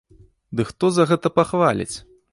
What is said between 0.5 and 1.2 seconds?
Ды хто за